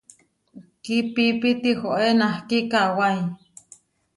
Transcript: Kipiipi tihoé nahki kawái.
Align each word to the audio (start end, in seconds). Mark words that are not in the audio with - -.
Kipiipi 0.83 1.49
tihoé 1.61 2.07
nahki 2.19 2.57
kawái. 2.71 3.17